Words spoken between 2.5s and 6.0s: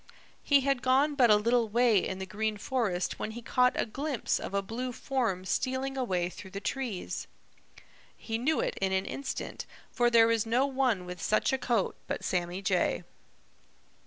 Forest when he caught a glimpse of a blue form stealing